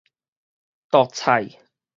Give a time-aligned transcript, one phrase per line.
[0.89, 1.61] 擇菜